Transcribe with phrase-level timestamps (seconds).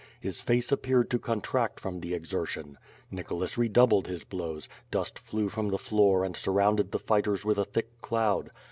[0.19, 2.79] His face appeared to contract from the exertion.
[3.11, 7.59] Nicholas re doubled his blows; dust flew from the floor and surrounded the fighters with
[7.59, 8.49] a thick cloud.